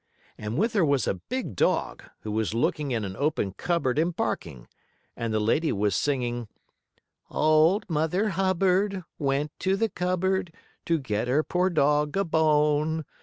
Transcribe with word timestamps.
And 0.35 0.57
with 0.57 0.73
her 0.73 0.83
was 0.83 1.05
a 1.05 1.13
big 1.13 1.55
dog, 1.55 2.01
who 2.21 2.31
was 2.31 2.55
looking 2.55 2.89
in 2.89 3.05
an 3.05 3.15
open 3.15 3.51
cupboard 3.51 3.99
and 3.99 4.15
barking. 4.15 4.67
And 5.15 5.31
the 5.31 5.39
lady 5.39 5.71
was 5.71 5.95
singing: 5.95 6.47
"Old 7.29 7.87
Mother 7.87 8.29
Hubbard 8.29 9.03
Went 9.19 9.51
to 9.59 9.75
the 9.77 9.89
cupboard 9.89 10.51
To 10.87 10.97
get 10.97 11.27
her 11.27 11.43
poor 11.43 11.69
dog 11.69 12.17
a 12.17 12.23
bone. 12.25 13.05